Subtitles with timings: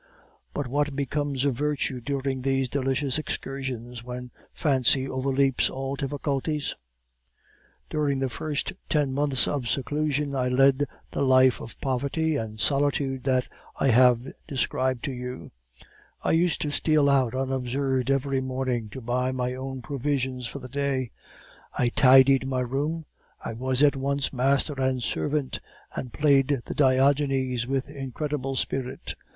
[0.55, 6.73] But what becomes of virtue during these delicious excursions, when fancy overleaps all difficulties?
[7.87, 13.25] "During the first ten months of seclusion I led the life of poverty and solitude
[13.25, 13.45] that
[13.79, 15.51] I have described to you;
[16.23, 20.67] I used to steal out unobserved every morning to buy my own provisions for the
[20.67, 21.11] day;
[21.77, 23.05] I tidied my room;
[23.45, 25.59] I was at once master and servant,
[25.93, 29.13] and played the Diogenes with incredible spirit.